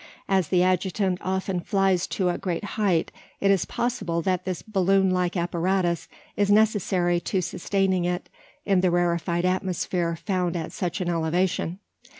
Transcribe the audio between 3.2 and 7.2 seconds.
it is possible that this balloon like apparatus is necessary